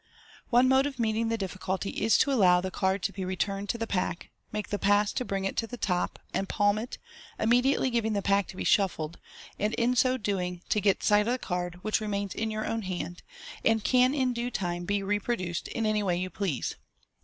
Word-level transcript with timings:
One 0.49 0.67
mode 0.67 0.87
of 0.87 0.97
meeting 0.97 1.27
the 1.27 1.37
difficulty 1.37 1.91
is 1.91 2.17
to 2.17 2.31
allow 2.31 2.59
the 2.59 2.71
card 2.71 3.03
to 3.03 3.11
be 3.13 3.23
returned 3.23 3.69
to 3.69 3.77
the 3.77 3.85
pack, 3.85 4.31
make 4.51 4.69
the 4.69 4.79
pass 4.79 5.13
to 5.13 5.23
bring 5.23 5.45
it 5.45 5.55
to 5.57 5.67
the 5.67 5.77
top, 5.77 6.17
and 6.33 6.49
palm 6.49 6.79
it, 6.79 6.97
immediately 7.37 7.91
giving 7.91 8.13
the 8.13 8.23
pack 8.23 8.47
to 8.47 8.55
be 8.55 8.63
shuffled, 8.63 9.19
and 9.59 9.75
in 9.75 9.95
so 9.95 10.17
doing 10.17 10.63
to 10.69 10.81
get 10.81 11.03
sight 11.03 11.27
of 11.27 11.33
the 11.33 11.37
card, 11.37 11.75
which 11.83 12.01
remains 12.01 12.33
in 12.33 12.49
your 12.49 12.65
own 12.65 12.81
hand, 12.81 13.21
and 13.63 13.83
can 13.83 14.15
in 14.15 14.33
due 14.33 14.49
time 14.49 14.85
be 14.85 15.03
reproduced 15.03 15.67
in 15.67 15.85
any 15.85 16.01
way 16.01 16.17
you 16.17 16.31
please. 16.31 16.77